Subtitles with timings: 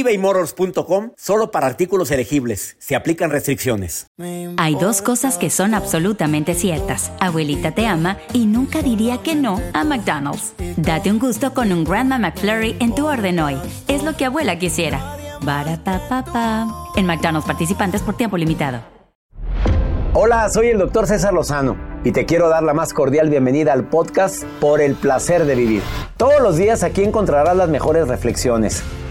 [0.00, 2.76] ebaymotors.com solo para artículos elegibles.
[2.78, 4.08] Se aplican restricciones.
[4.58, 7.10] Hay dos cosas que son absolutamente ciertas.
[7.18, 10.52] Abuelita te ama y nunca diría que no a McDonald's.
[10.76, 13.56] Date un gusto con un Grandma McFlurry en tu orden hoy.
[13.88, 15.16] Es lo que abuela quisiera.
[15.42, 18.80] Barata En McDonald's participantes por tiempo limitado.
[20.12, 23.88] Hola, soy el doctor César Lozano y te quiero dar la más cordial bienvenida al
[23.88, 25.82] podcast Por el placer de vivir.
[26.16, 28.82] Todos los días aquí encontrarás las mejores reflexiones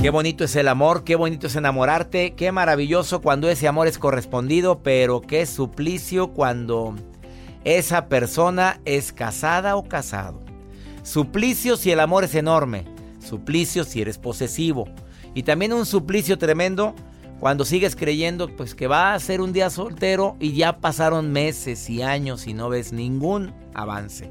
[0.00, 3.98] Qué bonito es el amor, qué bonito es enamorarte, qué maravilloso cuando ese amor es
[3.98, 6.94] correspondido, pero qué suplicio cuando
[7.64, 10.40] esa persona es casada o casado.
[11.02, 12.84] Suplicio si el amor es enorme,
[13.18, 14.88] suplicio si eres posesivo
[15.34, 16.94] y también un suplicio tremendo
[17.40, 21.90] cuando sigues creyendo pues que va a ser un día soltero y ya pasaron meses
[21.90, 24.30] y años y no ves ningún avance.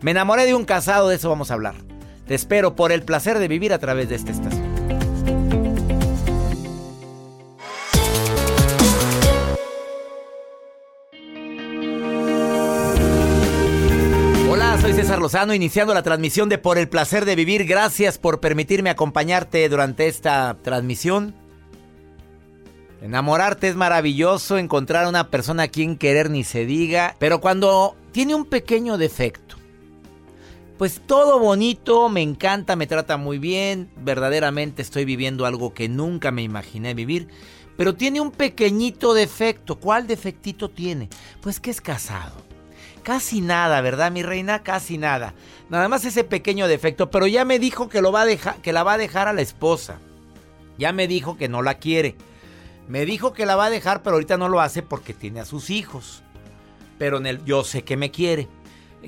[0.00, 1.74] Me enamoré de un casado, de eso vamos a hablar.
[2.28, 4.71] Te espero por el placer de vivir a través de esta estación.
[15.22, 17.64] Lozano, iniciando la transmisión de Por el placer de vivir.
[17.64, 21.34] Gracias por permitirme acompañarte durante esta transmisión.
[23.00, 27.96] Enamorarte es maravilloso, encontrar a una persona a quien querer ni se diga, pero cuando
[28.12, 29.56] tiene un pequeño defecto,
[30.78, 36.30] pues todo bonito, me encanta, me trata muy bien, verdaderamente estoy viviendo algo que nunca
[36.30, 37.28] me imaginé vivir,
[37.76, 39.80] pero tiene un pequeñito defecto.
[39.80, 41.08] ¿Cuál defectito tiene?
[41.40, 42.51] Pues que es casado.
[43.02, 44.62] Casi nada, ¿verdad, mi reina?
[44.62, 45.34] Casi nada.
[45.68, 48.72] Nada más ese pequeño defecto, pero ya me dijo que, lo va a dejar, que
[48.72, 49.98] la va a dejar a la esposa.
[50.78, 52.16] Ya me dijo que no la quiere.
[52.88, 55.44] Me dijo que la va a dejar, pero ahorita no lo hace porque tiene a
[55.44, 56.22] sus hijos.
[56.98, 58.48] Pero en el, yo sé que me quiere.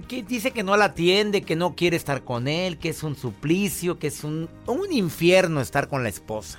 [0.09, 3.15] Que dice que no la atiende, que no quiere estar con él, que es un
[3.15, 6.59] suplicio, que es un, un infierno estar con la esposa.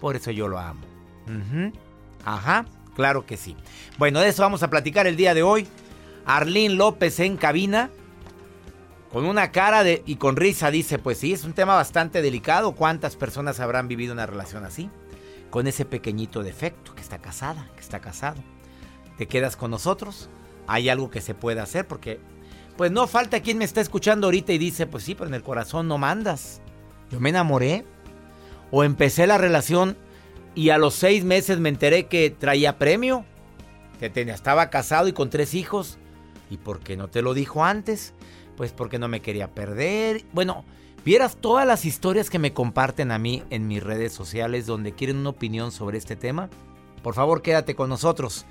[0.00, 0.80] Por eso yo lo amo.
[2.24, 2.66] Ajá,
[2.96, 3.56] claro que sí.
[3.98, 5.68] Bueno, de eso vamos a platicar el día de hoy.
[6.26, 7.90] Arlín López en cabina.
[9.12, 12.72] Con una cara de, y con risa dice, pues sí, es un tema bastante delicado.
[12.72, 14.88] ¿Cuántas personas habrán vivido una relación así?
[15.50, 18.42] Con ese pequeñito defecto, que está casada, que está casado.
[19.18, 20.30] ¿Te quedas con nosotros?
[20.66, 22.20] Hay algo que se puede hacer porque,
[22.78, 25.42] pues no falta quien me está escuchando ahorita y dice, pues sí, pero en el
[25.42, 26.62] corazón no mandas.
[27.10, 27.84] Yo me enamoré.
[28.70, 29.98] O empecé la relación
[30.54, 33.26] y a los seis meses me enteré que traía premio.
[34.00, 35.98] Que tenía, estaba casado y con tres hijos.
[36.52, 38.12] ¿Y por qué no te lo dijo antes?
[38.58, 40.22] Pues porque no me quería perder.
[40.34, 40.66] Bueno,
[41.02, 45.16] vieras todas las historias que me comparten a mí en mis redes sociales donde quieren
[45.16, 46.50] una opinión sobre este tema.
[47.02, 48.44] Por favor, quédate con nosotros.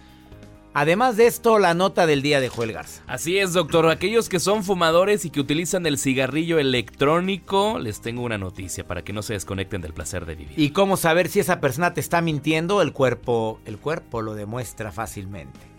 [0.73, 3.03] Además de esto, la nota del día de Joel Garza.
[3.06, 3.88] Así es, doctor.
[3.88, 9.03] Aquellos que son fumadores y que utilizan el cigarrillo electrónico, les tengo una noticia para
[9.03, 10.57] que no se desconecten del placer de vivir.
[10.57, 12.81] ¿Y cómo saber si esa persona te está mintiendo?
[12.81, 15.70] El cuerpo, el cuerpo lo demuestra fácilmente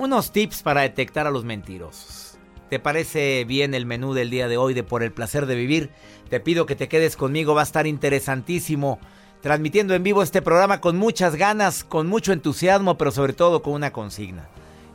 [0.00, 2.38] unos tips para detectar a los mentirosos.
[2.70, 5.90] ¿Te parece bien el menú del día de hoy de Por el placer de vivir?
[6.30, 8.98] Te pido que te quedes conmigo, va a estar interesantísimo.
[9.42, 13.74] Transmitiendo en vivo este programa con muchas ganas, con mucho entusiasmo, pero sobre todo con
[13.74, 14.48] una consigna.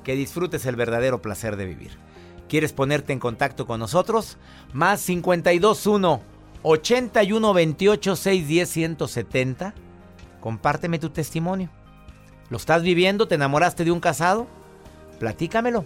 [0.04, 2.00] Que disfrutes el verdadero placer de vivir.
[2.50, 4.40] ¿Quieres ponerte en contacto con nosotros?
[4.74, 6.22] Más 521
[6.64, 9.76] 8128 610 170.
[10.40, 11.70] Compárteme tu testimonio.
[12.50, 13.28] ¿Lo estás viviendo?
[13.28, 14.48] ¿Te enamoraste de un casado?
[15.16, 15.86] Platícamelo.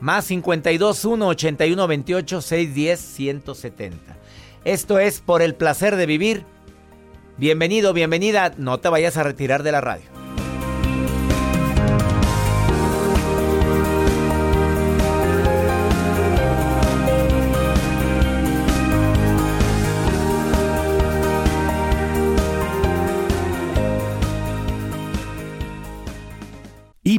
[0.00, 4.16] Más 52 1 81 28 610 170.
[4.64, 6.44] Esto es por el placer de vivir.
[7.36, 8.52] Bienvenido, bienvenida.
[8.56, 10.27] No te vayas a retirar de la radio.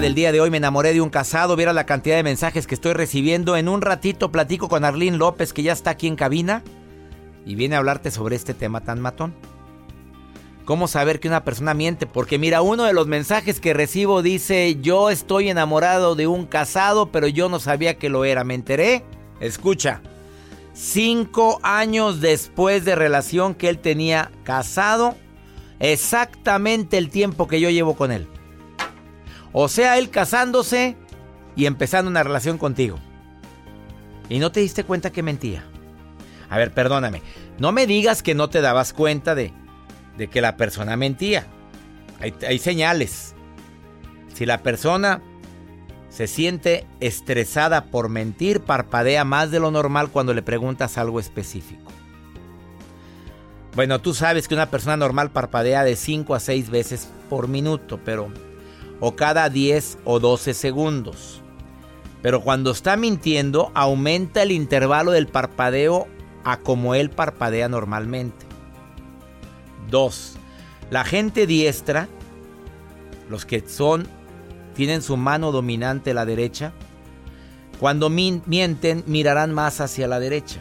[0.00, 1.54] Del día de hoy me enamoré de un casado.
[1.54, 3.56] Viera la cantidad de mensajes que estoy recibiendo.
[3.56, 6.62] En un ratito platico con Arlene López, que ya está aquí en cabina.
[7.46, 9.34] Y viene a hablarte sobre este tema tan matón.
[10.64, 12.06] ¿Cómo saber que una persona miente?
[12.06, 17.10] Porque mira, uno de los mensajes que recibo dice, yo estoy enamorado de un casado,
[17.10, 18.42] pero yo no sabía que lo era.
[18.42, 19.04] Me enteré.
[19.40, 20.02] Escucha,
[20.74, 25.14] cinco años después de relación que él tenía casado,
[25.78, 28.26] exactamente el tiempo que yo llevo con él.
[29.56, 30.96] O sea, él casándose
[31.54, 32.98] y empezando una relación contigo.
[34.28, 35.64] Y no te diste cuenta que mentía.
[36.50, 37.22] A ver, perdóname.
[37.58, 39.52] No me digas que no te dabas cuenta de,
[40.18, 41.46] de que la persona mentía.
[42.20, 43.36] Hay, hay señales.
[44.34, 45.22] Si la persona
[46.08, 51.92] se siente estresada por mentir, parpadea más de lo normal cuando le preguntas algo específico.
[53.76, 58.00] Bueno, tú sabes que una persona normal parpadea de 5 a 6 veces por minuto,
[58.04, 58.32] pero
[59.00, 61.42] o cada 10 o 12 segundos.
[62.22, 66.06] Pero cuando está mintiendo, aumenta el intervalo del parpadeo
[66.44, 68.46] a como él parpadea normalmente.
[69.90, 70.36] 2.
[70.90, 72.08] La gente diestra,
[73.28, 74.06] los que son
[74.74, 76.72] tienen su mano dominante la derecha,
[77.78, 80.60] cuando mienten mirarán más hacia la derecha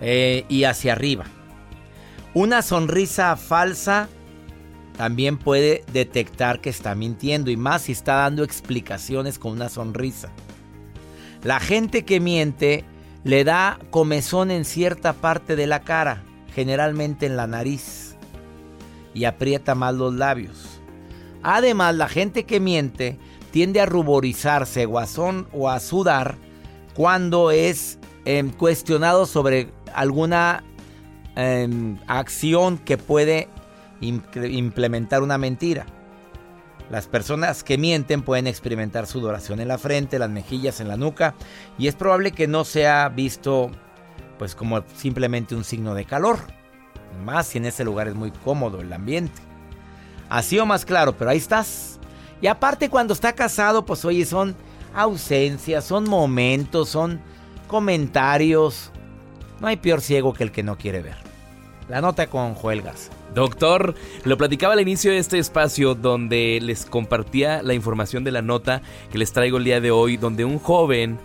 [0.00, 1.26] eh, y hacia arriba.
[2.34, 4.08] Una sonrisa falsa
[5.00, 10.30] también puede detectar que está mintiendo y más si está dando explicaciones con una sonrisa.
[11.42, 12.84] La gente que miente
[13.24, 16.22] le da comezón en cierta parte de la cara,
[16.54, 18.14] generalmente en la nariz,
[19.14, 20.82] y aprieta más los labios.
[21.42, 23.16] Además, la gente que miente
[23.52, 25.06] tiende a ruborizarse o a,
[25.54, 26.36] o a sudar
[26.92, 30.62] cuando es eh, cuestionado sobre alguna
[31.36, 33.48] eh, acción que puede
[34.00, 35.86] implementar una mentira.
[36.90, 41.34] Las personas que mienten pueden experimentar sudoración en la frente, las mejillas, en la nuca
[41.78, 43.70] y es probable que no sea visto
[44.38, 46.38] pues como simplemente un signo de calor.
[47.24, 49.40] Más si en ese lugar es muy cómodo el ambiente.
[50.28, 52.00] Así o más claro, pero ahí estás.
[52.40, 54.56] Y aparte cuando está casado, pues oye, son
[54.94, 57.20] ausencias, son momentos, son
[57.68, 58.90] comentarios.
[59.60, 61.16] No hay peor ciego que el que no quiere ver.
[61.88, 63.19] La nota con Joel Garza.
[63.34, 63.94] Doctor,
[64.24, 68.82] lo platicaba al inicio de este espacio donde les compartía la información de la nota
[69.12, 71.18] que les traigo el día de hoy, donde un joven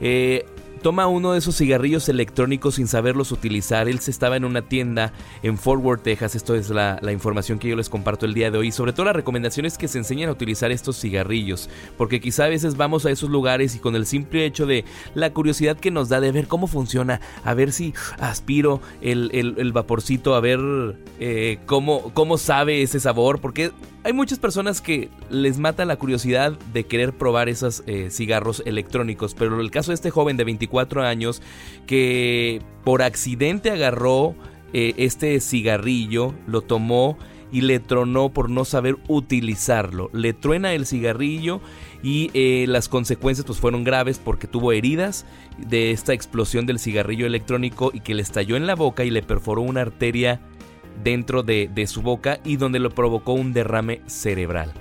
[0.00, 0.46] eh,
[0.84, 3.88] toma uno de esos cigarrillos electrónicos sin saberlos utilizar.
[3.88, 6.34] Él se estaba en una tienda en Fort Worth, Texas.
[6.34, 8.70] Esto es la, información que yo les comparto el día de hoy.
[8.70, 11.70] Sobre todo la recomendación es que se enseñen a utilizar estos cigarrillos.
[11.96, 15.32] Porque quizá a veces vamos a esos lugares y con el simple hecho de la
[15.32, 20.34] curiosidad que nos da de ver cómo funciona, a ver si aspiro el, el, vaporcito,
[20.34, 20.60] a ver
[21.18, 23.40] eh, cómo, cómo sabe ese sabor.
[23.40, 23.72] Porque
[24.02, 29.34] hay muchas personas que les mata la curiosidad de querer probar esos eh, cigarros electrónicos,
[29.34, 31.42] pero el caso de este joven de 24 años
[31.86, 34.34] que por accidente agarró
[34.72, 37.16] eh, este cigarrillo, lo tomó
[37.52, 40.10] y le tronó por no saber utilizarlo.
[40.12, 41.60] Le truena el cigarrillo
[42.02, 45.24] y eh, las consecuencias pues fueron graves porque tuvo heridas
[45.58, 49.22] de esta explosión del cigarrillo electrónico y que le estalló en la boca y le
[49.22, 50.40] perforó una arteria
[51.02, 54.72] dentro de, su boca y donde lo provocó un derrame cerebral.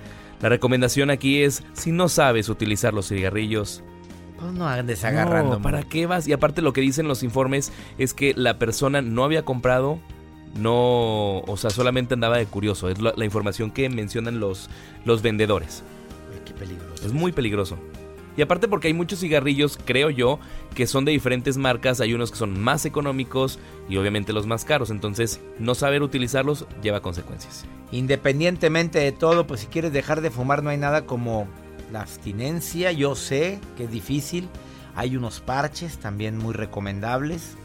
[0.42, 3.84] La recomendación aquí es, si no sabes utilizar los cigarrillos,
[4.40, 5.62] pues no andes agarrando.
[5.62, 6.28] ¿Para qué vas?
[6.28, 10.00] Y aparte lo que dicen los informes es que la persona no había comprado,
[10.56, 12.90] no, o sea, solamente andaba de curioso.
[12.90, 14.70] Es la, información que mencionan los,
[15.06, 15.84] los vendedores.
[16.46, 17.06] qué peligroso.
[17.06, 17.78] Es muy peligroso.
[18.36, 20.40] Y aparte porque hay muchos cigarrillos, creo yo,
[20.74, 24.66] que son de diferentes marcas, hay unos que son más económicos y obviamente los más
[24.66, 27.66] caros, entonces no saber utilizarlos lleva consecuencias.
[27.92, 31.48] Independientemente de todo, pues si quieres dejar de fumar no hay nada como
[31.94, 34.50] la abstinencia, yo sé que es difícil,
[34.96, 37.56] hay unos parches también muy recomendables.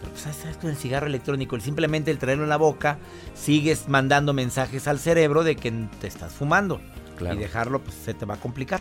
[0.00, 2.98] Pero pues sabes con el cigarro electrónico, simplemente el traerlo en la boca,
[3.34, 6.80] sigues mandando mensajes al cerebro de que te estás fumando.
[7.20, 8.80] Y dejarlo pues se te va a complicar.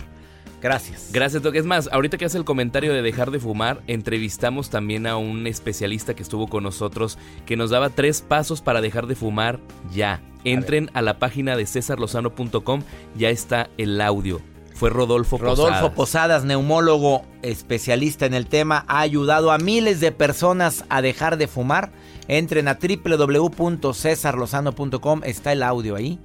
[0.61, 1.09] Gracias.
[1.11, 1.55] Gracias, Doc.
[1.55, 5.47] Es más, ahorita que hace el comentario de dejar de fumar, entrevistamos también a un
[5.47, 9.59] especialista que estuvo con nosotros que nos daba tres pasos para dejar de fumar
[9.91, 10.21] ya.
[10.43, 12.81] Entren a, la página de cesarlozano.com,
[13.15, 14.41] ya está el audio.
[14.81, 20.85] Fue Rodolfo, Rodolfo Posadas, neumólogo especialista en el tema, ha ayudado a miles de personas
[20.89, 21.91] a dejar de fumar.
[22.27, 26.19] Entren a www.cesarlozano.com, está el audio ahí.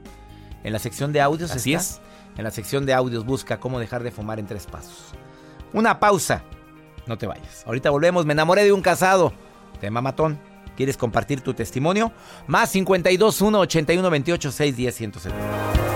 [0.64, 2.00] En la sección de audios Así es.
[2.38, 5.12] En la sección de audios busca cómo dejar de fumar en tres pasos.
[5.74, 6.42] Una pausa.
[7.04, 7.62] No te vayas.
[7.66, 8.24] Ahorita volvemos.
[8.24, 9.34] Me enamoré de un casado.
[9.82, 10.40] Tema matón.
[10.78, 12.10] ¿Quieres compartir tu testimonio?
[12.46, 15.95] Más 52 1 81 28 6 10 170.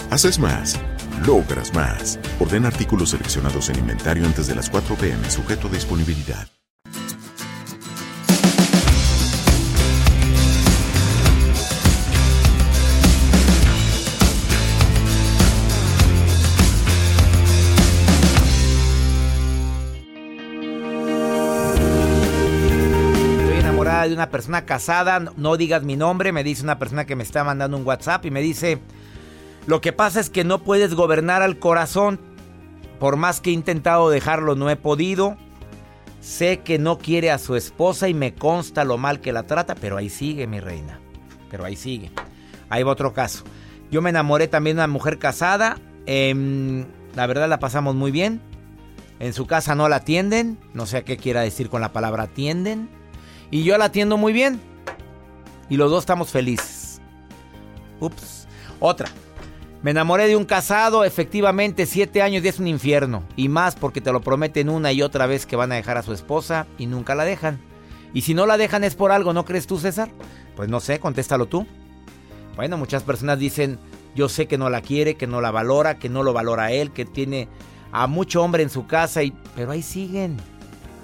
[0.11, 0.77] Haces más,
[1.25, 2.19] logras más.
[2.41, 6.49] Orden artículos seleccionados en inventario antes de las 4 pm, sujeto a disponibilidad.
[24.07, 27.43] de una persona casada, no digas mi nombre, me dice una persona que me está
[27.43, 28.81] mandando un WhatsApp y me dice,
[29.67, 32.19] lo que pasa es que no puedes gobernar al corazón,
[32.99, 35.37] por más que he intentado dejarlo no he podido,
[36.21, 39.73] Sé que no quiere a su esposa y me consta lo mal que la trata,
[39.73, 40.99] pero ahí sigue mi reina.
[41.49, 42.11] Pero ahí sigue.
[42.69, 43.43] Ahí va otro caso.
[43.89, 45.79] Yo me enamoré también de una mujer casada.
[46.05, 48.39] Em, la verdad la pasamos muy bien.
[49.19, 50.59] En su casa no la atienden.
[50.75, 52.87] No sé qué quiera decir con la palabra atienden.
[53.49, 54.61] Y yo la atiendo muy bien.
[55.69, 57.01] Y los dos estamos felices.
[57.99, 58.47] Ups.
[58.79, 59.09] Otra.
[59.83, 63.23] Me enamoré de un casado, efectivamente, siete años y es un infierno.
[63.35, 66.03] Y más porque te lo prometen una y otra vez que van a dejar a
[66.03, 67.59] su esposa y nunca la dejan.
[68.13, 70.11] Y si no la dejan es por algo, ¿no crees tú, César?
[70.55, 71.65] Pues no sé, contéstalo tú.
[72.55, 73.79] Bueno, muchas personas dicen,
[74.13, 76.91] yo sé que no la quiere, que no la valora, que no lo valora él,
[76.91, 77.47] que tiene
[77.91, 79.33] a mucho hombre en su casa, y...
[79.55, 80.37] pero ahí siguen,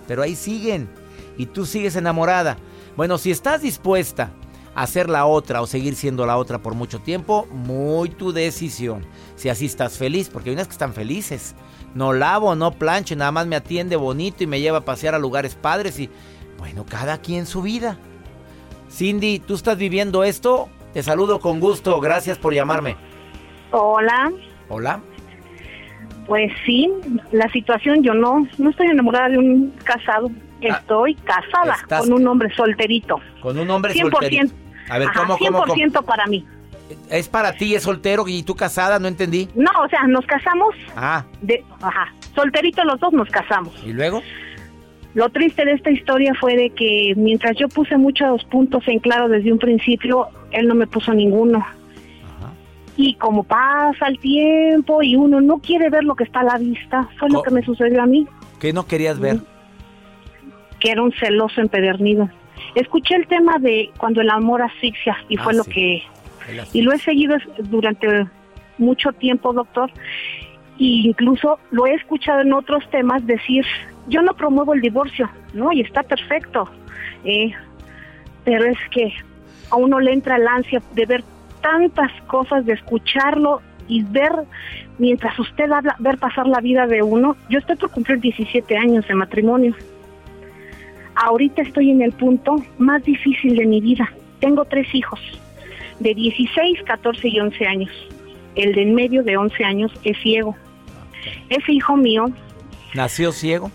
[0.07, 0.87] pero ahí siguen.
[1.35, 2.57] Y tú sigues enamorada.
[2.95, 4.29] Bueno, si estás dispuesta
[4.77, 9.03] hacer la otra o seguir siendo la otra por mucho tiempo, muy tu decisión.
[9.35, 11.55] Si así estás feliz, porque hay unas que están felices.
[11.95, 15.19] No lavo, no plancho, nada más me atiende bonito y me lleva a pasear a
[15.19, 16.11] lugares padres y
[16.59, 17.97] bueno, cada quien su vida.
[18.91, 20.69] Cindy, ¿tú estás viviendo esto?
[20.93, 22.95] Te saludo con gusto, gracias por llamarme.
[23.71, 24.31] Hola.
[24.69, 25.01] Hola.
[26.27, 26.87] Pues sí,
[27.31, 32.27] la situación, yo no, no estoy enamorada de un casado, ah, estoy casada con un
[32.27, 33.19] hombre solterito.
[33.41, 34.66] Con un hombre 100%, solterito.
[34.89, 36.45] A ver, ¿cómo, 100% para mí.
[37.09, 38.99] ¿Es para ti, es soltero y tú casada?
[38.99, 39.49] No entendí.
[39.55, 40.73] No, o sea, nos casamos.
[40.95, 41.25] Ah.
[41.41, 43.73] De, ajá, solterito los dos nos casamos.
[43.85, 44.21] ¿Y luego?
[45.13, 49.27] Lo triste de esta historia fue de que mientras yo puse muchos puntos en claro
[49.27, 51.59] desde un principio, él no me puso ninguno.
[51.59, 52.53] Ajá.
[52.95, 56.57] Y como pasa el tiempo y uno no quiere ver lo que está a la
[56.57, 58.27] vista, fue lo que me sucedió a mí.
[58.59, 59.39] ¿Qué no querías ver?
[60.79, 62.29] Que era un celoso empedernido.
[62.75, 66.03] Escuché el tema de cuando el amor asfixia y fue ah, lo que...
[66.73, 68.27] Y lo he seguido durante
[68.77, 69.91] mucho tiempo, doctor.
[70.79, 73.65] E incluso lo he escuchado en otros temas decir,
[74.07, 75.71] yo no promuevo el divorcio, ¿no?
[75.71, 76.69] Y está perfecto.
[77.25, 77.51] Eh,
[78.45, 79.11] pero es que
[79.69, 81.23] a uno le entra el ansia de ver
[81.61, 84.31] tantas cosas, de escucharlo y ver,
[84.97, 87.35] mientras usted habla, ver pasar la vida de uno.
[87.49, 89.75] Yo estoy por cumplir 17 años de matrimonio
[91.17, 94.11] ahorita estoy en el punto más difícil de mi vida.
[94.39, 95.19] Tengo tres hijos,
[95.99, 97.91] de 16, 14 y 11 años.
[98.55, 100.55] El de en medio de 11 años es ciego.
[101.49, 102.25] Ese hijo mío...
[102.93, 103.71] ¿Nació ciego?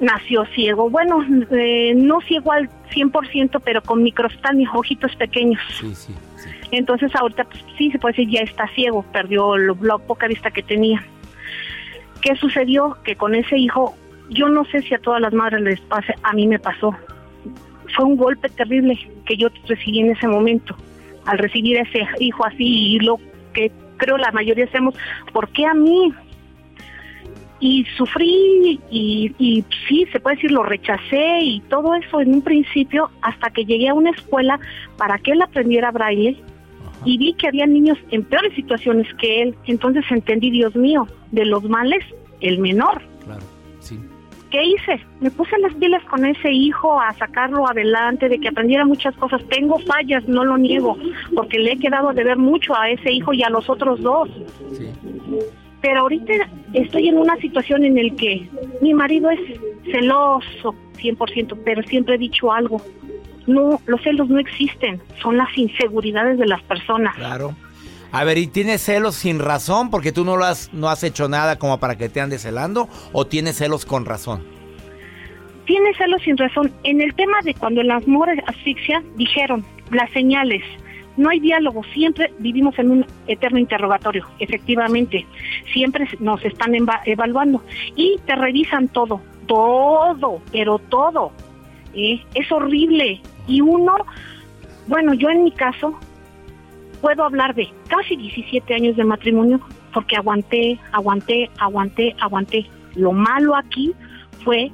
[0.00, 0.88] Nació ciego.
[0.90, 5.60] Bueno, eh, no ciego al 100%, pero con microstáneos, ojitos pequeños.
[5.80, 6.14] Sí, sí,
[6.70, 10.62] Entonces ahorita pues, sí se puede decir ya está ciego, perdió la poca vista que
[10.62, 11.02] tenía.
[12.20, 12.96] ¿Qué sucedió?
[13.04, 13.94] Que con ese hijo
[14.30, 16.94] yo no sé si a todas las madres les pase, a mí me pasó.
[17.94, 20.76] Fue un golpe terrible que yo recibí en ese momento,
[21.24, 23.18] al recibir a ese hijo así y lo
[23.52, 24.94] que creo la mayoría hacemos,
[25.32, 26.12] ¿por qué a mí?
[27.58, 33.10] Y sufrí y, sí, se puede decir, lo rechacé y todo eso en un principio
[33.22, 34.60] hasta que llegué a una escuela
[34.98, 36.36] para que él aprendiera braille
[37.04, 39.56] y vi que había niños en peores situaciones que él.
[39.66, 42.04] Entonces entendí, Dios mío, de los males,
[42.40, 43.00] el menor.
[43.24, 43.55] Claro.
[44.56, 45.04] ¿Qué hice?
[45.20, 49.42] Me puse las pilas con ese hijo a sacarlo adelante, de que aprendiera muchas cosas.
[49.50, 50.96] Tengo fallas, no lo niego,
[51.34, 54.30] porque le he quedado de ver mucho a ese hijo y a los otros dos.
[55.82, 56.32] Pero ahorita
[56.72, 58.48] estoy en una situación en la que
[58.80, 59.40] mi marido es
[59.90, 62.80] celoso 100%, pero siempre he dicho algo.
[63.46, 67.14] No, los celos no existen, son las inseguridades de las personas.
[67.14, 67.54] Claro.
[68.12, 71.58] A ver, ¿y tienes celos sin razón porque tú no has, no has hecho nada
[71.58, 74.42] como para que te andes celando o tienes celos con razón?
[75.66, 76.72] Tiene celos sin razón.
[76.84, 80.62] En el tema de cuando el amor asfixia, dijeron las señales.
[81.16, 85.26] No hay diálogo, siempre vivimos en un eterno interrogatorio, efectivamente.
[85.72, 86.72] Siempre nos están
[87.06, 87.62] evaluando
[87.96, 91.32] y te revisan todo, todo, pero todo.
[91.94, 92.22] ¿eh?
[92.34, 93.20] Es horrible.
[93.48, 93.94] Y uno,
[94.86, 95.98] bueno, yo en mi caso,
[97.00, 99.60] puedo hablar de casi 17 años de matrimonio
[99.92, 102.66] porque aguanté, aguanté, aguanté, aguanté.
[102.94, 103.92] Lo malo aquí
[104.44, 104.70] fue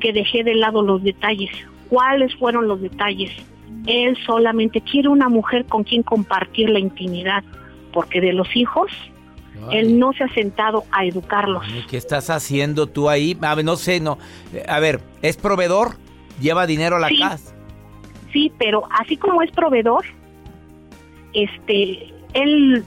[0.00, 1.50] que dejé de lado los detalles.
[1.88, 3.30] ¿Cuáles fueron los detalles?
[3.86, 7.44] Él solamente quiere una mujer con quien compartir la intimidad,
[7.92, 8.90] porque de los hijos,
[9.70, 11.64] él no se ha sentado a educarlos.
[11.88, 13.36] ¿Qué estás haciendo tú ahí?
[13.42, 14.18] A ver, no sé, no.
[14.68, 15.96] A ver, ¿es proveedor?
[16.40, 17.54] ¿Lleva dinero a la casa?
[18.32, 20.04] Sí, pero así como es proveedor,
[21.32, 22.84] este, él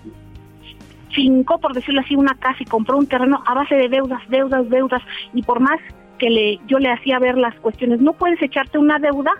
[1.14, 4.70] fincó, por decirlo así, una casa y compró un terreno a base de deudas, deudas,
[4.70, 5.02] deudas,
[5.34, 5.80] y por más
[6.18, 9.32] que le, yo le hacía ver las cuestiones, no puedes echarte una deuda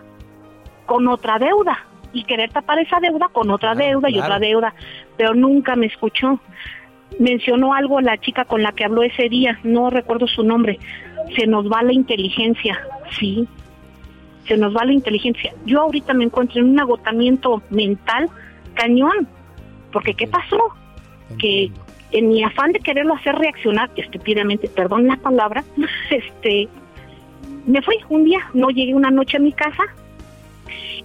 [0.86, 1.78] con otra deuda
[2.12, 4.74] y querer tapar esa deuda con otra deuda y otra deuda,
[5.16, 6.38] pero nunca me escuchó.
[7.18, 10.78] Mencionó algo la chica con la que habló ese día, no recuerdo su nombre,
[11.36, 12.78] se nos va la inteligencia,
[13.10, 13.48] sí,
[14.46, 15.52] se nos va la inteligencia.
[15.64, 18.28] Yo ahorita me encuentro en un agotamiento mental
[18.74, 19.28] cañón,
[19.92, 20.58] porque ¿qué pasó?
[21.38, 21.70] Que
[22.12, 25.64] en mi afán de quererlo hacer reaccionar estúpidamente, perdón la palabra,
[26.10, 26.68] este,
[27.66, 29.82] me fui un día, no llegué una noche a mi casa.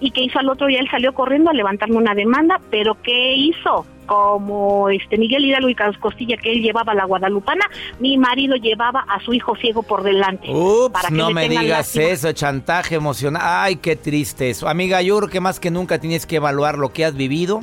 [0.02, 3.34] Y que hizo al otro día él salió corriendo a levantarme una demanda, pero ¿qué
[3.34, 3.84] hizo?
[4.10, 7.64] Como este Miguel Hidalgo y Carlos Costilla que él llevaba a la guadalupana,
[8.00, 10.48] mi marido llevaba a su hijo ciego por delante.
[10.50, 13.40] Ups, no me digas eso, chantaje emocional.
[13.44, 14.68] Ay, qué triste eso.
[14.68, 17.62] Amiga, yo creo que más que nunca tienes que evaluar lo que has vivido,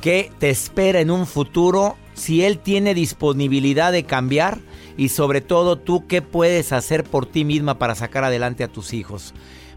[0.00, 4.58] qué te espera en un futuro, si él tiene disponibilidad de cambiar
[4.96, 8.92] y sobre todo tú qué puedes hacer por ti misma para sacar adelante a tus
[8.92, 9.34] hijos.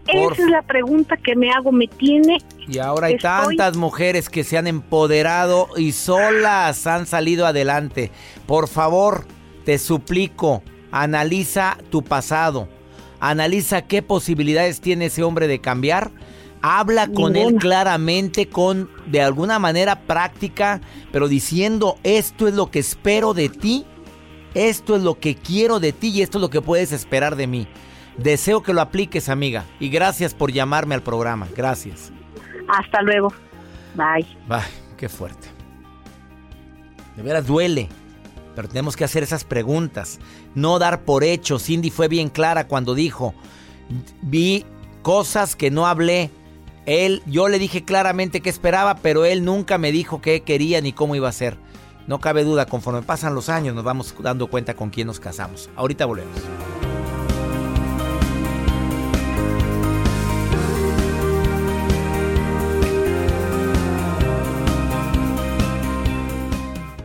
[0.08, 2.38] Esa es la pregunta que me hago, me tiene...
[2.66, 8.10] Y ahora hay tantas mujeres que se han empoderado y solas han salido adelante.
[8.46, 9.26] Por favor,
[9.64, 12.68] te suplico, analiza tu pasado,
[13.20, 16.10] analiza qué posibilidades tiene ese hombre de cambiar.
[16.60, 20.80] Habla con él claramente, con de alguna manera práctica,
[21.12, 23.86] pero diciendo esto es lo que espero de ti,
[24.54, 27.46] esto es lo que quiero de ti y esto es lo que puedes esperar de
[27.46, 27.68] mí.
[28.18, 29.64] Deseo que lo apliques, amiga.
[29.78, 31.46] Y gracias por llamarme al programa.
[31.56, 32.12] Gracias.
[32.68, 33.32] Hasta luego.
[33.94, 34.26] Bye.
[34.48, 34.62] Bye.
[34.96, 35.48] Qué fuerte.
[37.16, 37.88] De veras duele.
[38.56, 40.18] Pero tenemos que hacer esas preguntas.
[40.56, 41.60] No dar por hecho.
[41.60, 43.34] Cindy fue bien clara cuando dijo,
[44.20, 44.66] vi
[45.02, 46.30] cosas que no hablé.
[46.84, 50.92] Él, yo le dije claramente qué esperaba, pero él nunca me dijo qué quería ni
[50.92, 51.56] cómo iba a ser.
[52.08, 55.68] No cabe duda, conforme pasan los años nos vamos dando cuenta con quién nos casamos.
[55.76, 56.38] Ahorita volvemos.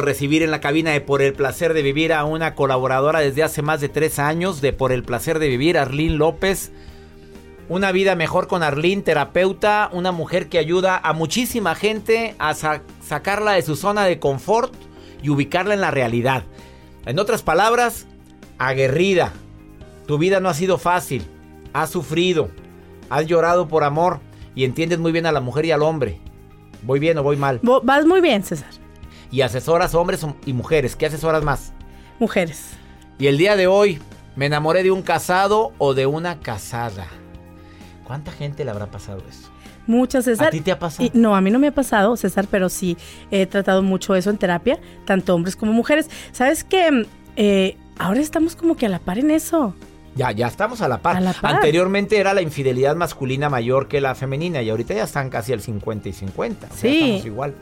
[0.00, 3.62] Recibir en la cabina de Por el Placer de Vivir a una colaboradora desde hace
[3.62, 6.72] más de tres años de Por el Placer de Vivir, Arlene López.
[7.68, 13.52] Una vida mejor con Arlene, terapeuta, una mujer que ayuda a muchísima gente a sacarla
[13.52, 14.74] de su zona de confort
[15.22, 16.44] y ubicarla en la realidad.
[17.06, 18.06] En otras palabras,
[18.58, 19.32] aguerrida.
[20.06, 21.24] Tu vida no ha sido fácil,
[21.72, 22.50] has sufrido,
[23.08, 24.20] has llorado por amor
[24.54, 26.20] y entiendes muy bien a la mujer y al hombre.
[26.82, 27.60] ¿Voy bien o voy mal?
[27.62, 28.83] Vas muy bien, César
[29.34, 30.94] y asesoras hombres y mujeres.
[30.94, 31.72] ¿Qué asesoras más?
[32.20, 32.74] Mujeres.
[33.18, 33.98] Y el día de hoy
[34.36, 37.08] me enamoré de un casado o de una casada.
[38.04, 39.50] ¿Cuánta gente le habrá pasado eso?
[39.88, 40.46] Muchas, César.
[40.46, 41.10] ¿A ti te ha pasado?
[41.14, 42.96] no, a mí no me ha pasado, César, pero sí
[43.32, 46.08] he tratado mucho eso en terapia, tanto hombres como mujeres.
[46.30, 47.04] ¿Sabes qué?
[47.34, 49.74] Eh, ahora estamos como que a la par en eso.
[50.14, 51.22] Ya, ya estamos a la, par.
[51.42, 55.60] Anteriormente era la infidelidad masculina mayor que la femenina y ahorita ya están casi al
[55.60, 56.68] 50 y 50.
[56.74, 57.00] sí.
[57.00, 57.54] estamos igual.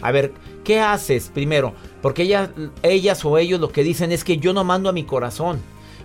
[0.00, 0.32] A ver,
[0.64, 1.74] ¿qué haces primero?
[2.00, 2.50] Porque ellas,
[2.82, 5.60] ellas o ellos lo que dicen es que yo no mando a mi corazón.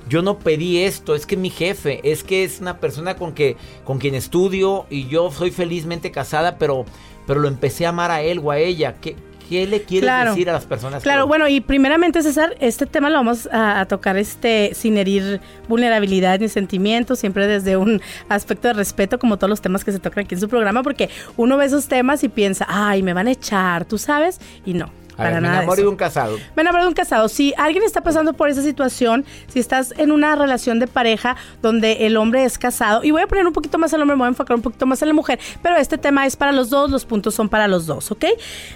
[0.08, 3.58] yo no pedí esto, es que mi jefe, es que es una persona con que
[3.84, 6.86] con quien estudio y yo soy felizmente casada, pero
[7.28, 8.96] pero lo empecé a amar a él o a ella.
[9.02, 9.16] ¿Qué,
[9.50, 11.04] qué le quieres decir a las personas?
[11.04, 16.40] Claro, bueno, y primeramente, César, este tema lo vamos a, tocar este sin herir vulnerabilidad
[16.40, 20.26] ni sentimientos, siempre desde un aspecto de respeto, como todos los temas que se tocan
[20.26, 23.32] aquí en su programa, porque uno ve esos temas y piensa, ay, me van a
[23.32, 26.38] echar, tú sabes, y no me enamoré de, un casado.
[26.56, 27.30] Me enamoré de un casado.
[27.30, 32.06] Si alguien está pasando por esa situación, si estás en una relación de pareja donde
[32.06, 34.28] el hombre es casado, y voy a poner un poquito más al hombre, me voy
[34.28, 36.92] a enfocar un poquito más en la mujer, pero este tema es para los dos,
[36.92, 38.26] los puntos son para los dos, ¿ok?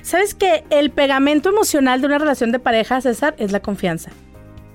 [0.02, 4.12] ¿Sabes que el pegamento emocional de una relación de pareja, César, es la confianza?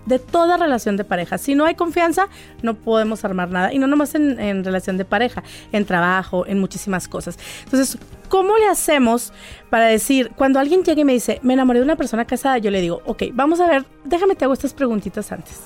[0.06, 1.38] De toda relación de pareja.
[1.38, 2.28] Si no hay confianza,
[2.62, 3.72] no podemos armar nada.
[3.72, 5.42] Y no nomás en, relación de pareja,
[5.72, 7.38] en trabajo, en muchísimas cosas.
[7.64, 9.32] Entonces, ¿cómo le hacemos
[9.70, 12.70] para decir, cuando alguien llega y me dice, me enamoré de una persona casada, yo
[12.70, 15.60] le digo, ok, vamos a ver, déjame te hago estas preguntitas antes.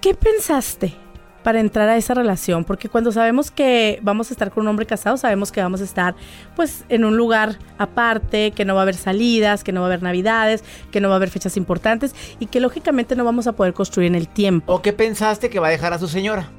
[0.00, 1.05] ¿Qué pensaste
[1.46, 4.84] para entrar a esa relación, porque cuando sabemos que vamos a estar con un hombre
[4.84, 6.16] casado, sabemos que vamos a estar
[6.56, 9.90] pues en un lugar aparte, que no va a haber salidas, que no va a
[9.90, 13.52] haber navidades, que no va a haber fechas importantes y que lógicamente no vamos a
[13.52, 14.74] poder construir en el tiempo.
[14.74, 16.50] ¿O qué pensaste que va a dejar a su señora?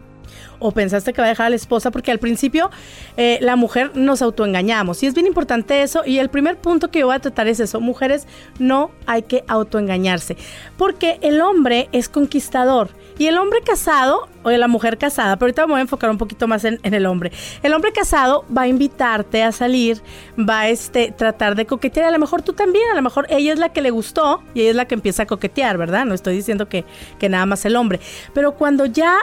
[0.59, 2.69] O pensaste que va a dejar a la esposa, porque al principio
[3.15, 5.03] eh, la mujer nos autoengañamos.
[5.03, 6.03] Y es bien importante eso.
[6.05, 7.79] Y el primer punto que yo voy a tratar es eso.
[7.79, 8.27] Mujeres,
[8.59, 10.37] no hay que autoengañarse.
[10.77, 12.89] Porque el hombre es conquistador.
[13.19, 16.17] Y el hombre casado, o la mujer casada, pero ahorita me voy a enfocar un
[16.17, 17.31] poquito más en, el hombre.
[17.63, 20.01] El hombre casado va a invitarte a salir,
[20.37, 22.05] va a este, tratar de coquetear.
[22.05, 24.61] A lo mejor tú también, a lo mejor ella es la que le gustó y
[24.61, 26.05] ella es la que empieza a coquetear, ¿verdad?
[26.05, 26.85] No estoy diciendo que,
[27.17, 27.99] que nada más el hombre.
[28.33, 29.17] Pero cuando ya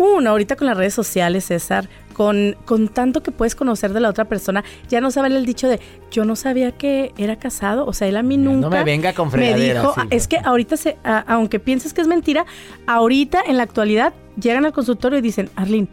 [0.00, 4.08] uno, ahorita con las redes sociales, César, con, con tanto que puedes conocer de la
[4.08, 5.78] otra persona, ya no sabe el dicho de
[6.10, 9.12] yo no sabía que era casado, o sea, él a mí nunca no me venga
[9.12, 12.46] con me dijo, es que ahorita se, aunque pienses que es mentira,
[12.86, 15.88] ahorita en la actualidad llegan al consultorio y dicen, Arlene,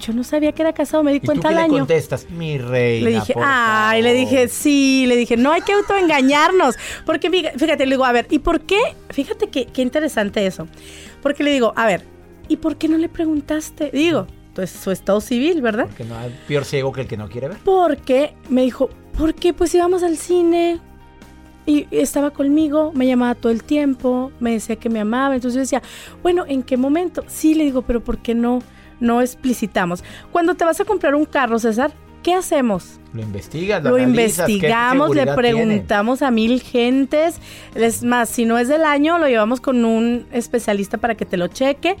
[0.00, 1.74] yo no sabía que era casado, me di cuenta al año.
[1.74, 3.10] Le contestas, mi reina.
[3.10, 6.76] Le dije, ay, le dije, sí, le dije, no hay que autoengañarnos.
[7.04, 8.80] Porque fíjate, le digo, a ver, ¿y por qué?
[9.10, 10.66] Fíjate qué, qué interesante eso.
[11.22, 12.06] Porque le digo, a ver,
[12.50, 13.90] ¿y por qué no le preguntaste?
[13.92, 15.86] Digo, pues su estado civil, ¿verdad?
[15.86, 17.58] Porque no hay peor ciego que el que no quiere ver.
[17.64, 19.54] Porque me dijo, ¿por qué?
[19.54, 20.80] Pues íbamos al cine
[21.64, 25.60] y estaba conmigo, me llamaba todo el tiempo, me decía que me amaba, entonces yo
[25.60, 25.82] decía,
[26.22, 27.22] bueno, ¿en qué momento?
[27.28, 28.60] Sí, le digo, pero ¿por qué no,
[28.98, 30.02] no explicitamos?
[30.32, 31.92] Cuando te vas a comprar un carro, César,
[32.24, 32.99] ¿qué hacemos?
[33.12, 37.36] Lo investigas, lo, investigamos, le preguntamos a mil gentes.
[37.74, 41.36] Es más, si no es del año, lo llevamos con un especialista para que te
[41.36, 41.96] lo cheque.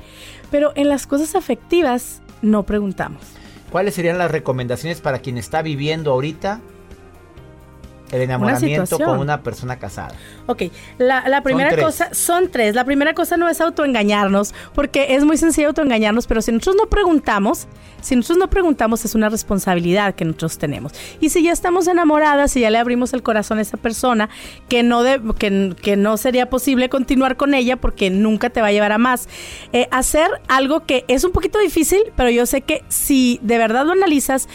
[0.50, 3.22] Pero en las cosas afectivas no preguntamos.
[3.70, 6.60] ¿Cuáles serían las recomendaciones para quien está viviendo ahorita
[8.12, 10.14] el enamoramiento con una persona casada.
[10.46, 10.64] Ok,
[10.98, 12.74] la, primera cosa, son tres.
[12.74, 16.86] La primera cosa no es autoengañarnos, porque es muy sencillo autoengañarnos, pero si nosotros no
[16.88, 17.68] preguntamos,
[18.00, 20.92] si nosotros no preguntamos es una responsabilidad que nosotros tenemos.
[21.20, 24.28] Y si ya estamos enamoradas, si ya le abrimos el corazón a esa persona,
[24.68, 28.72] que no, de, que, no sería posible continuar con ella porque nunca te va a
[28.72, 29.28] llevar a más.
[29.72, 33.84] Eh, hacer algo que es un poquito difícil, pero yo sé que si de verdad
[33.84, 34.48] lo analizas,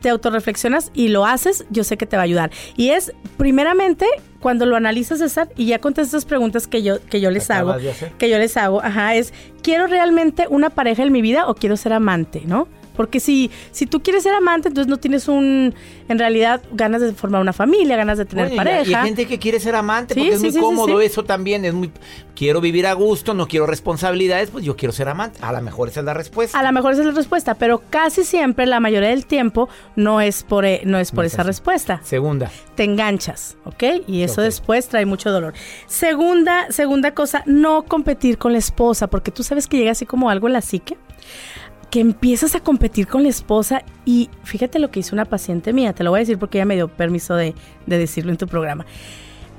[0.00, 2.50] te autorreflexionas y lo haces, yo sé que te va a ayudar.
[2.76, 2.90] Y
[3.36, 4.06] primeramente,
[4.40, 7.74] cuando lo analizas, César, y ya contestas preguntas que yo, que yo les hago,
[8.18, 9.32] que yo les hago, ajá, es,
[9.62, 12.68] ¿quiero realmente una pareja en mi vida o quiero ser amante, no?
[12.96, 15.74] Porque si, si tú quieres ser amante, entonces no tienes un,
[16.08, 18.90] en realidad, ganas de formar una familia, ganas de tener pareja.
[18.90, 21.90] Y hay gente que quiere ser amante porque es muy cómodo eso también, es muy,
[22.34, 25.40] quiero vivir a gusto, no quiero responsabilidades, pues yo quiero ser amante.
[25.42, 26.58] A lo mejor esa es la respuesta.
[26.58, 30.20] A lo mejor esa es la respuesta, pero casi siempre, la mayoría del tiempo, no
[30.20, 32.00] es por, eh, no es por esa respuesta.
[32.04, 32.50] Segunda.
[32.74, 33.82] Te enganchas, ¿ok?
[34.06, 35.54] Y eso después trae mucho dolor.
[35.86, 40.30] Segunda, segunda cosa, no competir con la esposa, porque tú sabes que llega así como
[40.30, 40.96] algo en la psique
[41.96, 45.94] que empiezas a competir con la esposa y fíjate lo que hizo una paciente mía,
[45.94, 47.54] te lo voy a decir porque ella me dio permiso de,
[47.86, 48.84] decirlo en tu programa.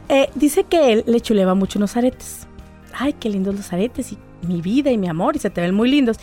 [0.07, 2.45] Eh, dice que él le chuleba mucho unos aretes.
[2.93, 5.73] Ay, qué lindos los aretes y mi vida y mi amor y se te ven
[5.73, 6.17] muy lindos.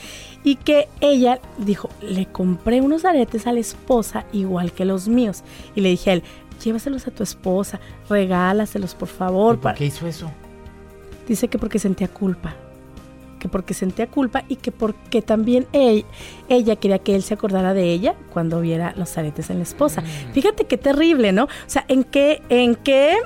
[0.44, 5.42] Y que ella dijo, le compré unos aretes a la esposa igual que los míos.
[5.74, 6.22] Y le dije a él,
[6.62, 9.58] llévaselos a tu esposa, regálaselos por favor.
[9.58, 10.30] ¿Por qué hizo eso?
[11.26, 12.54] Dice que porque sentía culpa
[13.44, 16.06] que porque sentía culpa y que porque también él,
[16.48, 20.00] ella quería que él se acordara de ella cuando viera los aretes en la esposa.
[20.00, 20.32] Mm.
[20.32, 21.44] Fíjate qué terrible, ¿no?
[21.44, 23.18] O sea, en qué, en qué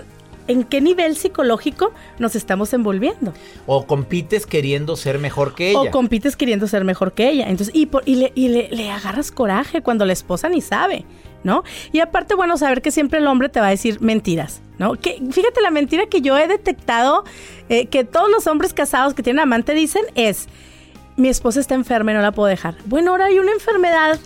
[0.48, 3.32] en qué nivel psicológico nos estamos envolviendo.
[3.66, 5.80] O compites queriendo ser mejor que ella.
[5.80, 7.48] O compites queriendo ser mejor que ella.
[7.48, 11.04] Entonces, y, por, y, le, y le, le agarras coraje cuando la esposa ni sabe.
[11.44, 11.62] ¿no?
[11.92, 14.94] Y aparte, bueno, saber que siempre el hombre te va a decir mentiras, ¿no?
[14.94, 17.24] Que, fíjate, la mentira que yo he detectado
[17.68, 20.48] eh, que todos los hombres casados que tienen amante dicen es,
[21.16, 22.76] mi esposa está enferma y no la puedo dejar.
[22.86, 24.18] Bueno, ahora hay una enfermedad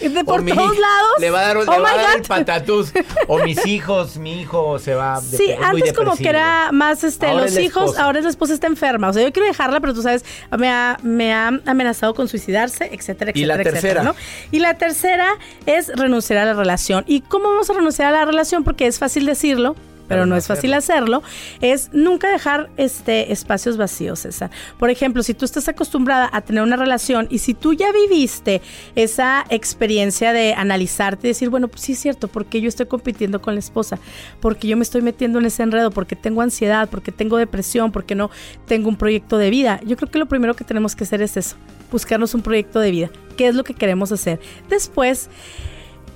[0.00, 1.12] de por, todos lados.
[1.18, 2.92] Le va a dar, oh el patatús.
[3.28, 5.20] O mis hijos, mi hijo se va.
[5.20, 9.08] Sí, antes como que era más este los hijos, ahora es la esposa está enferma.
[9.08, 10.24] O sea, yo quiero dejarla, pero tú sabes,
[10.56, 13.34] me ha, me ha amenazado con suicidarse, etcétera, etcétera.
[13.34, 14.02] Y la tercera.
[14.02, 14.14] ¿no?
[14.50, 15.28] Y la tercera
[15.66, 17.04] es renunciar a la relación.
[17.06, 18.64] ¿Y cómo vamos a renunciar a la relación?
[18.64, 19.76] Porque es fácil decirlo
[20.08, 21.22] pero no es fácil hacerlo,
[21.60, 24.50] es nunca dejar este espacios vacíos, César.
[24.78, 28.62] Por ejemplo, si tú estás acostumbrada a tener una relación y si tú ya viviste
[28.94, 33.40] esa experiencia de analizarte y decir, bueno, pues sí es cierto, porque yo estoy compitiendo
[33.40, 33.98] con la esposa,
[34.40, 38.14] porque yo me estoy metiendo en ese enredo, porque tengo ansiedad, porque tengo depresión, porque
[38.14, 38.30] no
[38.66, 39.80] tengo un proyecto de vida.
[39.84, 41.56] Yo creo que lo primero que tenemos que hacer es eso,
[41.90, 43.10] buscarnos un proyecto de vida.
[43.36, 44.40] ¿Qué es lo que queremos hacer?
[44.68, 45.28] Después,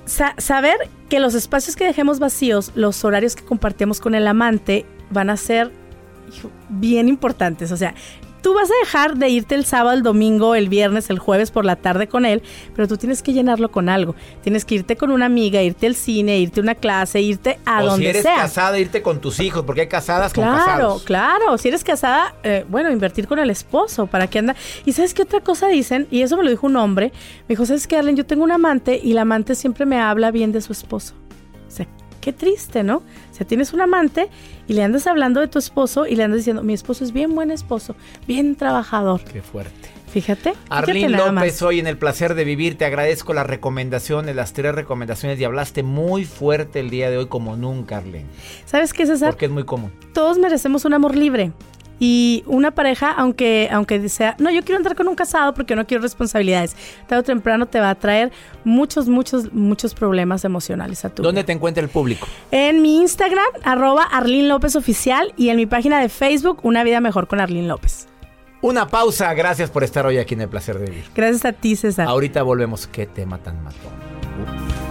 [0.05, 0.77] saber
[1.09, 5.37] que los espacios que dejemos vacíos, los horarios que compartimos con el amante, van a
[5.37, 5.71] ser
[6.69, 7.71] bien importantes.
[7.71, 7.93] O sea,
[8.41, 11.65] tú vas a dejar de irte el sábado, el domingo, el viernes, el jueves por
[11.65, 12.41] la tarde con él,
[12.75, 14.15] pero tú tienes que llenarlo con algo.
[14.41, 17.83] Tienes que irte con una amiga, irte al cine, irte a una clase, irte a
[17.83, 18.21] donde sea.
[18.21, 21.03] Si eres casada, irte con tus hijos, porque hay casadas claro, con casados.
[21.03, 21.57] Claro, claro.
[21.57, 24.55] Si eres casada, eh, bueno, invertir con el esposo, para que anda.
[24.85, 27.11] Y sabes qué otra cosa dicen, y eso me lo dijo un hombre,
[27.47, 28.15] me dijo, ¿sabes qué, Arlen?
[28.15, 31.13] Yo tengo un amante y la amante siempre me habla bien de su esposo.
[31.67, 31.87] O sea,
[32.21, 32.97] qué triste, ¿no?
[32.97, 34.29] O sea, tienes un amante
[34.67, 37.35] y le andas hablando de tu esposo y le andas diciendo, mi esposo es bien
[37.35, 37.95] buen esposo,
[38.27, 39.21] bien trabajador.
[39.25, 39.89] Qué fuerte.
[40.11, 40.53] Fíjate.
[40.69, 45.39] Arlene López, hoy en el placer de vivir, te agradezco las recomendaciones, las tres recomendaciones
[45.39, 48.25] y hablaste muy fuerte el día de hoy como nunca, Arlene.
[48.65, 49.31] ¿Sabes qué, César?
[49.31, 49.91] Porque es muy común.
[50.13, 51.53] Todos merecemos un amor libre.
[52.03, 55.85] Y una pareja, aunque, aunque sea, no, yo quiero entrar con un casado porque no
[55.85, 58.31] quiero responsabilidades, tarde o temprano te va a traer
[58.63, 62.27] muchos, muchos, muchos problemas emocionales a tu ¿Dónde te encuentra el público?
[62.49, 67.01] En mi Instagram, arroba Arlene López Oficial, y en mi página de Facebook, Una Vida
[67.01, 68.07] Mejor con Arlene López.
[68.63, 71.05] Una pausa, gracias por estar hoy aquí en el placer de vivir.
[71.13, 72.07] Gracias a ti, César.
[72.07, 72.87] Ahorita volvemos.
[72.87, 74.90] Qué tema tan matón.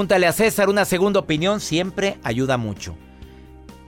[0.00, 2.96] Pregúntale a César, una segunda opinión siempre ayuda mucho.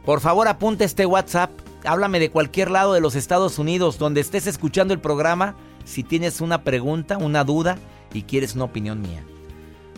[0.04, 1.50] Por favor, apunte este WhatsApp.
[1.84, 5.56] Háblame de cualquier lado de los Estados Unidos donde estés escuchando el programa.
[5.86, 7.78] Si tienes una pregunta, una duda
[8.12, 9.24] y quieres una opinión mía.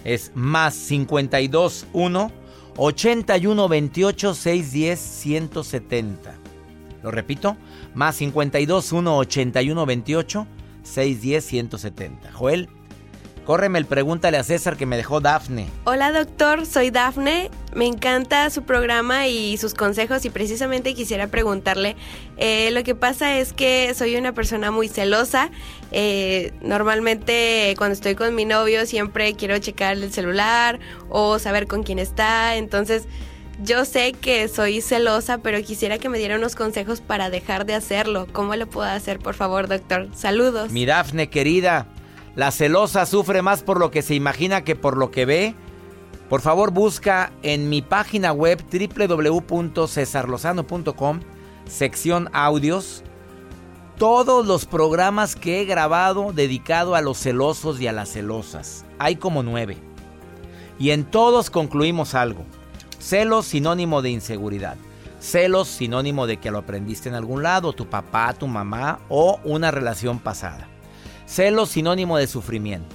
[0.05, 2.31] Es más 52 1
[2.77, 6.35] 81 28 610 170.
[7.03, 7.57] Lo repito,
[7.93, 10.47] más 52 1 81 28
[10.85, 12.33] 610 170.
[12.33, 12.69] Joel,
[13.45, 15.67] Córreme el pregúntale a César que me dejó Dafne.
[15.85, 17.51] Hola doctor, soy Dafne.
[17.75, 21.97] Me encanta su programa y sus consejos y precisamente quisiera preguntarle,
[22.37, 25.51] eh, lo que pasa es que soy una persona muy celosa.
[25.93, 30.79] Eh, normalmente cuando estoy con mi novio siempre quiero checar el celular
[31.11, 32.57] o saber con quién está.
[32.57, 33.07] Entonces
[33.63, 37.75] yo sé que soy celosa, pero quisiera que me diera unos consejos para dejar de
[37.75, 38.27] hacerlo.
[38.33, 40.09] ¿Cómo lo puedo hacer, por favor, doctor?
[40.15, 40.73] Saludos.
[40.73, 41.87] Mi Dafne, querida,
[42.37, 45.55] la celosa sufre más por lo que se imagina que por lo que ve.
[46.29, 51.21] Por favor, busca en mi página web www.cesarlozano.com,
[51.67, 53.05] sección audios,
[53.99, 58.85] todos los programas que he grabado dedicado a los celosos y a las celosas.
[58.99, 59.77] Hay como nueve.
[60.79, 62.45] Y en todos concluimos algo.
[62.99, 64.77] Celos sinónimo de inseguridad.
[65.21, 69.71] Celos sinónimo de que lo aprendiste en algún lado, tu papá, tu mamá o una
[69.71, 70.74] relación pasada.
[71.35, 72.95] Celos sinónimo de sufrimiento.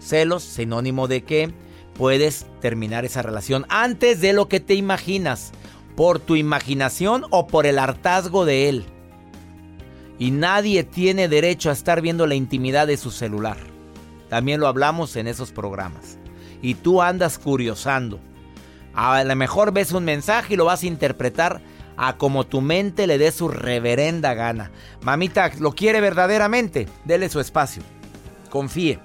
[0.00, 1.54] Celos sinónimo de que
[1.94, 5.52] puedes terminar esa relación antes de lo que te imaginas,
[5.94, 8.84] por tu imaginación o por el hartazgo de él.
[10.18, 13.58] Y nadie tiene derecho a estar viendo la intimidad de su celular.
[14.28, 16.18] También lo hablamos en esos programas.
[16.62, 18.18] Y tú andas curiosando
[18.94, 21.62] a lo mejor ves un mensaje y lo vas a interpretar
[21.96, 24.70] a como tu mente le dé su reverenda gana.
[25.02, 26.88] Mamita, ¿lo quiere verdaderamente?
[27.04, 27.82] Dele su espacio.
[28.50, 28.98] Confíe.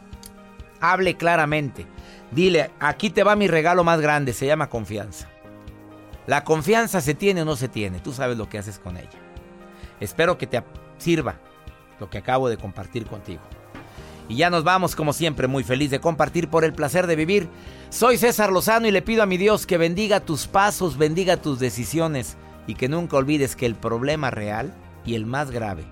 [0.79, 1.85] Hable claramente.
[2.31, 5.29] Dile, aquí te va mi regalo más grande, se llama confianza.
[6.25, 9.09] La confianza se tiene o no se tiene, tú sabes lo que haces con ella.
[10.01, 10.61] Espero que te
[10.97, 11.39] sirva
[11.99, 13.41] lo que acabo de compartir contigo.
[14.27, 17.47] Y ya nos vamos, como siempre, muy feliz de compartir por el placer de vivir.
[17.89, 21.59] Soy César Lozano y le pido a mi Dios que bendiga tus pasos, bendiga tus
[21.59, 22.35] decisiones
[22.67, 24.73] y que nunca olvides que el problema real
[25.05, 25.85] y el más grave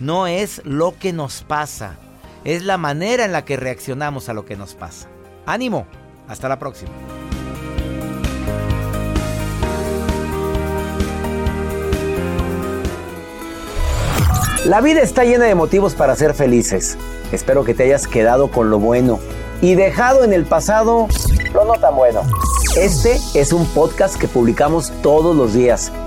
[0.00, 1.96] no es lo que nos pasa,
[2.44, 5.08] es la manera en la que reaccionamos a lo que nos pasa.
[5.46, 5.86] Ánimo,
[6.28, 6.90] hasta la próxima.
[14.64, 16.98] La vida está llena de motivos para ser felices.
[17.30, 19.20] Espero que te hayas quedado con lo bueno
[19.62, 21.06] y dejado en el pasado
[21.54, 22.22] lo no tan bueno.
[22.76, 25.92] Este es un podcast que publicamos todos los días,